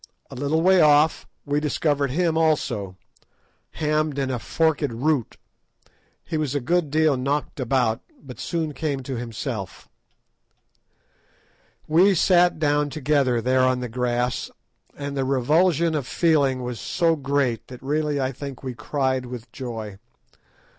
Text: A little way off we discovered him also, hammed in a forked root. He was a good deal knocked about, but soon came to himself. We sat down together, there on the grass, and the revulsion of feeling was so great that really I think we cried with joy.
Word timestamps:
A 0.31 0.35
little 0.35 0.63
way 0.63 0.81
off 0.81 1.27
we 1.45 1.59
discovered 1.59 2.09
him 2.09 2.35
also, 2.35 2.97
hammed 3.73 4.17
in 4.17 4.31
a 4.31 4.39
forked 4.39 4.89
root. 4.89 5.37
He 6.23 6.37
was 6.37 6.55
a 6.55 6.59
good 6.59 6.89
deal 6.89 7.15
knocked 7.17 7.59
about, 7.59 8.01
but 8.19 8.39
soon 8.39 8.73
came 8.73 9.01
to 9.03 9.17
himself. 9.17 9.87
We 11.87 12.15
sat 12.15 12.57
down 12.57 12.89
together, 12.89 13.41
there 13.41 13.61
on 13.61 13.79
the 13.79 13.89
grass, 13.89 14.49
and 14.97 15.15
the 15.15 15.23
revulsion 15.23 15.93
of 15.93 16.07
feeling 16.07 16.63
was 16.63 16.79
so 16.79 17.15
great 17.15 17.67
that 17.67 17.83
really 17.83 18.19
I 18.19 18.31
think 18.31 18.63
we 18.63 18.73
cried 18.73 19.27
with 19.27 19.51
joy. 19.51 19.99